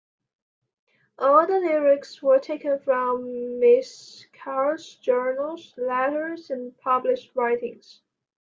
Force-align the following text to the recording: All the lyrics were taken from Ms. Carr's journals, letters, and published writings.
All 1.19 1.45
the 1.45 1.59
lyrics 1.59 2.23
were 2.23 2.39
taken 2.39 2.79
from 2.79 3.59
Ms. 3.59 4.25
Carr's 4.33 4.95
journals, 4.95 5.75
letters, 5.77 6.49
and 6.49 6.75
published 6.79 7.29
writings. 7.35 8.01